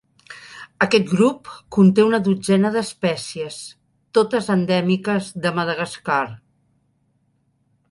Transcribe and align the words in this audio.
Aquest 0.85 1.09
grup 1.11 1.51
conté 1.77 2.05
una 2.11 2.19
dotzena 2.27 2.71
d'espècies, 2.77 3.59
totes 4.21 4.51
endèmiques 4.57 5.31
de 5.47 5.55
Madagascar. 5.61 6.21